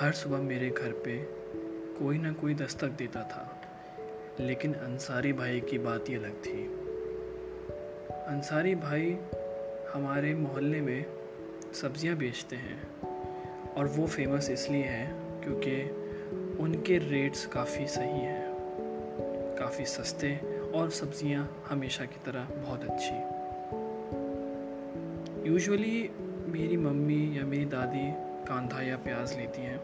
[0.00, 1.16] हर सुबह मेरे घर पे
[1.98, 3.60] कोई ना कोई दस्तक देता था,
[4.40, 6.62] लेकिन अंसारी भाई की बात ही अलग थी।
[8.28, 9.18] अंसारी भाई
[9.94, 11.04] हमारे मोहल्ले में
[11.72, 12.90] सब्ज़ियाँ बेचते हैं,
[13.74, 15.82] और वो फ़ेमस इसलिए हैं क्योंकि
[16.62, 18.54] उनके रेट्स काफ़ी सही हैं,
[19.58, 20.40] काफ़ी सस्ते,
[20.74, 23.16] और सब्ज़ियाँ हमेशा की तरह बहुत अच्छी।
[25.50, 26.10] यूजुअली
[26.46, 29.78] मेरी मम्मी या मेरी दादी कांधा या प्याज लेती हैं,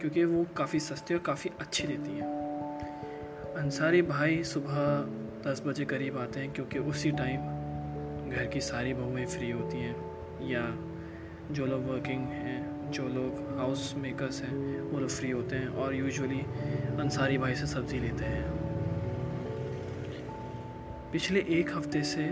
[0.00, 4.74] क्योंकि वो काफ़ी सस्ते और काफ़ी अच्छी देती हैं। अंसारी भाई सुबह
[5.50, 7.40] दस बजे करीब आते हैं, क्योंकि उसी टाइम
[8.30, 9.96] घर की सारी बहुएँ फ्री होती हैं,
[10.48, 10.78] या
[11.54, 15.94] जो लोग वर्किंग हैं, जो लोग हाउस मेकर्स हैं, वो लोग फ्री होते हैं और
[15.94, 16.40] यूजुअली
[17.00, 18.50] अंसारी भाई से सब्ज़ी लेते हैं।
[21.12, 22.24] पिछले एक हफ़्ते से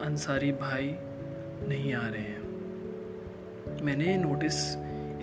[0.00, 0.96] अंसारी भाई
[1.68, 4.54] नहीं आ रहे हैं। मैंने नोटिस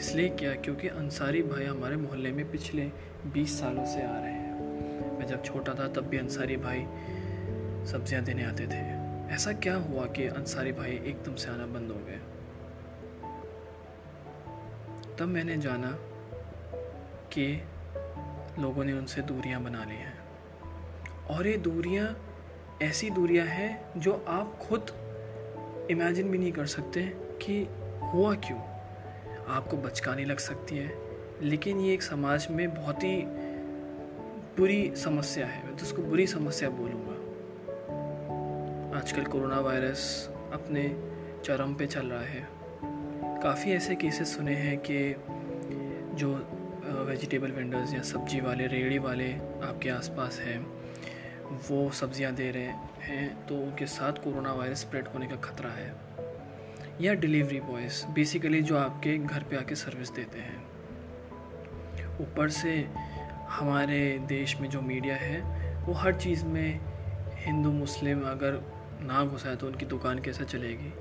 [0.02, 0.56] इसलिए क्या?
[0.56, 2.92] क्योंकि अंसारी भाई हमारे मोहल्ले में पिछले
[3.34, 6.80] 20 सालों से आ रहे हैं। मैं जब छोटा था तब भी अंसारी भाई
[7.86, 9.02] सब्ज़ियाँ देने आते थे।
[9.34, 12.20] ऐसा क्या हुआ कि अंसारी भाई एकदम से आना बंद हो गए?
[15.20, 15.98] तब मैंने जाना
[17.34, 17.62] कि
[18.60, 20.20] लोगों ने उनसे दूरियाँ बना ली हैं।
[21.30, 22.18] और ये दूरियाँ,
[22.82, 24.86] ऐसी दूरियाँ हैं जो आप खुद
[25.92, 27.04] इमेजिन भी नहीं कर सकते
[27.42, 27.68] कि
[28.14, 28.71] हुआ क्यों?
[29.48, 30.92] आपको बचकानी लग सकती है।
[31.42, 33.22] लेकिन ये एक समाज में बहुत ही
[34.58, 37.18] बुरी समस्या है। मैं तो उसको बुरी समस्या बोलूँगा।
[39.00, 40.84] आजकल कोरोना वायरस अपने
[41.46, 42.48] चरम पे चल रहा है।
[43.44, 45.16] काफ़ी ऐसे केसेस सुने हैं कि
[46.16, 46.34] जो
[47.08, 49.32] वेजिटेबल वेंडर्स या सब्ज़ी वाले रेड़ी वाले
[49.64, 50.60] आपके आसपास हैं,
[51.70, 52.64] वो सब्ज़ियाँ दे रहे
[53.02, 56.11] हैं तो उनके साथ कोरोना वायरस स्प्रेड होने का खतरा है।
[57.02, 60.58] या डिलीवरी बॉयज़ बेसिकली जो आपके घर पे आके सर्विस देते हैं।
[62.22, 62.88] ऊपर से
[63.50, 65.42] हमारे देश में जो मीडिया है,
[65.86, 66.80] वो हर चीज़ में
[67.36, 68.62] हिंदू, मुस्लिम अगर
[69.02, 70.94] ना घुसाए तो उनकी दुकान कैसे चलेगी?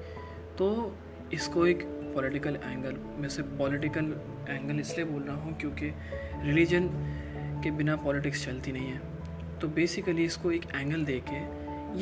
[0.59, 0.97] तो
[1.33, 1.83] इसको एक
[2.15, 4.05] पॉलिटिकल एंगल में से पॉलिटिकल
[4.49, 5.95] एंगल इसलिए बोल रहा हूँ क्योंकि
[6.43, 6.89] रिलीजन
[7.65, 9.01] के बिना पॉलिटिक्स चलती नहीं है।
[9.59, 11.43] तो बेसिकली इसको एक एंगल दे के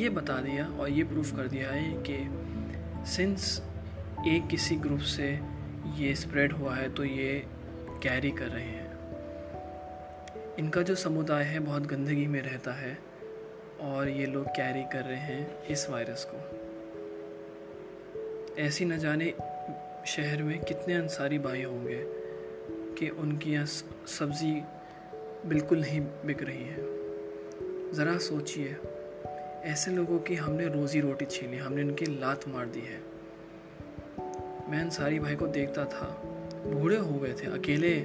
[0.01, 2.29] ये बता दिया और ये प्रूफ कर दिया है कि
[3.05, 3.68] सिंस
[4.27, 5.39] एक किसी ग्रुप से
[5.97, 7.45] ये स्प्रेड हुआ है तो ये
[8.03, 8.89] कैरी कर रहे हैं।
[10.59, 12.97] इनका जो समुदाय है बहुत गंदगी में रहता है
[13.81, 16.37] और ये लोग कैरी कर रहे हैं इस वायरस को।
[18.61, 19.33] ऐसी न जाने
[20.07, 22.03] शहर में कितने अंसारी भाई होंगे
[22.95, 23.65] कि उनकी यहाँ
[24.07, 24.61] सब्ज़ी
[25.45, 26.81] बिल्कुल नहीं बिक रही है।
[27.93, 28.75] ज़रा सोचिए,
[29.63, 33.08] ऐसे लोगों की हमने रोज़ी रोटी छीनी, हमने उनकी लात मार दी है।
[34.69, 36.21] मैं अंसारी भाई को देखता था।
[36.65, 37.99] बूढ़े हो गए थे, अकेले,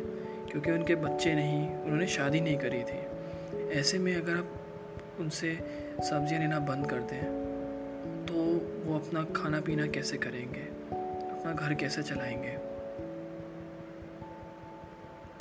[0.51, 4.53] क्योंकि उनके बच्चे नहीं, उन्होंने शादी नहीं करी थी। ऐसे में अगर आप
[5.21, 5.59] उनसे
[6.11, 7.23] सब्ज़ियाँ लेना बंद कर दें
[8.27, 8.35] तो
[8.91, 10.61] वो अपना खाना पीना कैसे करेंगे?
[11.31, 12.57] अपना घर कैसे चलाएँगे?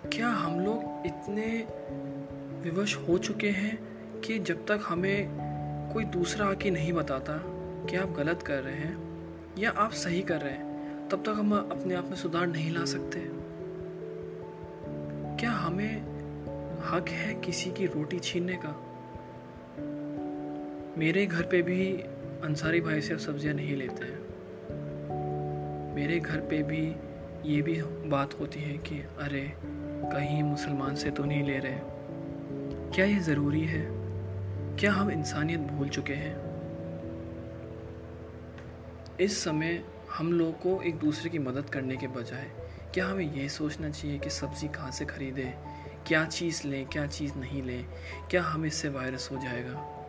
[0.09, 1.67] क्या हम लोग इतने
[2.63, 3.77] विवश हो चुके हैं
[4.21, 5.27] कि जब तक हमें
[5.93, 7.41] कोई दूसरा आके नहीं बताता
[7.89, 8.97] कि आप गलत कर रहे हैं
[9.57, 10.72] या आप सही कर रहे हैं?
[11.11, 13.19] तब तक हम अपने आप में सुधार नहीं ला सकते।
[15.39, 16.13] क्या हमें
[16.79, 18.89] हक है किसी की रोटी छीनने का?
[20.97, 21.93] मेरे घर पे भी
[22.43, 24.23] अंसारी भाई से सब्ज़ियाँ नहीं लेते हैं।
[25.95, 26.95] मेरे घर पे भी
[27.45, 29.53] ये भी बात होती है कि, अरे,
[30.13, 31.79] कहीं मुसलमान से तो नहीं ले रहे
[32.95, 33.85] क्या ये ज़रूरी है?
[34.77, 36.53] क्या हम इंसानियत भूल चुके हैं?
[39.19, 39.85] इस समय
[40.17, 42.51] हम लोग को एक दूसरे की मदद करने के बजाय,
[42.93, 45.53] क्या हमें यही सोचना चाहिए कि सब्ज़ी कहाँ से ख़रीदें?
[46.07, 47.85] क्या चीज़ लें, क्या चीज़ नहीं लें?
[48.31, 49.99] क्या हमें इससे वायरस हो जाएगा?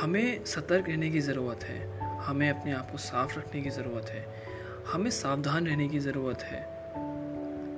[0.00, 4.44] हमें सतर्क रहने की ज़रूरत है। हमें अपने आप को साफ़ रखने की ज़रूरत है।
[4.92, 6.62] हमें सावधान रहने की ज़रूरत है।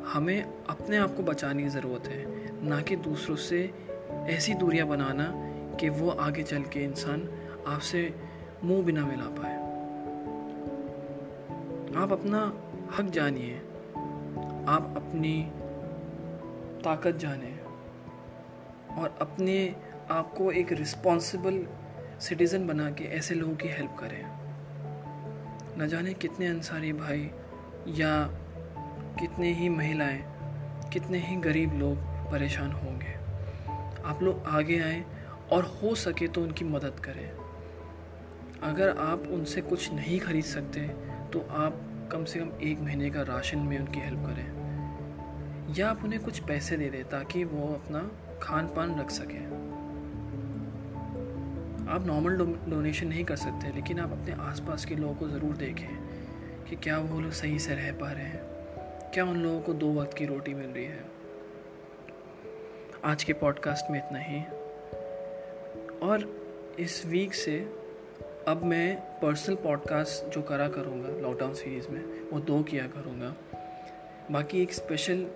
[0.04, 2.24] हमें अपने आप को बचाने की ज़रूरत है।
[2.66, 3.70] ना कि दूसरों से
[4.10, 5.32] ऐसी दूरियाँ बनाना
[5.76, 7.28] कि वो आगे चल के इंसान
[7.66, 8.14] आपसे
[8.64, 9.57] मुँह बिना मिला पाए।
[11.96, 12.40] आप अपना
[12.96, 13.58] हक जानिए।
[14.68, 15.52] आप अपनी
[16.84, 17.60] ताकत जाने
[19.00, 19.76] और अपने
[20.10, 21.66] आप को एक रिस्पॉन्सिबल
[22.20, 24.24] सिटीज़न बना के ऐसे लोगों की हेल्प करें।
[25.78, 27.30] न जाने कितने अंसारी भाई
[27.88, 28.26] या
[29.20, 30.24] कितने ही महिलाएँ,
[30.92, 31.96] कितने ही गरीब लोग
[32.30, 33.14] परेशान होंगे।
[34.04, 35.04] आप लोग आगे आए
[35.52, 37.30] और हो सके तो उनकी मदद करें।
[38.62, 41.80] अगर आप उनसे कुछ नहीं खरीद सकते तो आप
[42.12, 44.58] कम से कम एक महीने का राशन में उनकी हेल्प करें।
[45.74, 48.10] या आप उन्हें कुछ पैसे दे दें ताकि वो अपना
[48.42, 49.58] खान पान रख सकें।
[51.88, 52.36] आप नॉर्मल
[52.70, 55.98] डोनेशन नहीं कर सकते, लेकिन आप अपने आसपास के लोगों को ज़रूर देखें
[56.64, 58.42] कि क्या वो लोग सही से रह पा रहे हैं।
[59.14, 61.04] क्या उन लोगों को दो वक्त की रोटी मिल रही है।
[63.04, 64.42] आज के पॉडकास्ट में इतना ही।
[65.98, 66.46] और
[66.78, 67.77] इस वीक से
[68.48, 73.34] अब मैं पर्सनल पॉडकास्ट जो करा करूँगा लॉकडाउन सीरीज़ में, वो दो किया करूँगा।
[74.30, 75.26] बाकी एक स्पेशल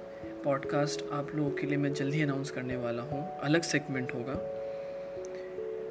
[0.45, 4.35] पॉडकास्ट आप लोगों के लिए मैं जल्दी अनाउंस करने वाला हूँ। अलग सेगमेंट होगा।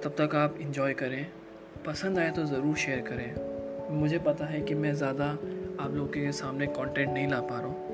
[0.03, 1.27] तब तक आप इन्जॉय करें।
[1.85, 5.25] पसंद आए तो ज़रूर शेयर करें। मुझे पता है कि मैं ज़्यादा
[5.79, 7.87] आप लोगों के सामने कंटेंट नहीं ला पा रहा हूँ।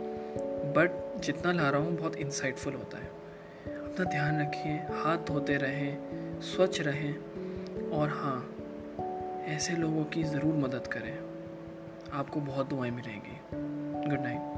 [0.74, 3.08] बट जितना ला रहा हूँ, बहुत इंसाइटफुल होता है।
[3.78, 5.98] अपना ध्यान रखिए, हाथ धोते रहें,
[6.42, 7.16] स्वच्छ रहें।
[7.90, 8.54] और हाँ
[9.48, 11.20] ऐसे लोगों की ज़रूर मदद करें।
[12.12, 13.40] आपको बहुत दुआएँ मिलेंगी।
[14.10, 14.57] Good night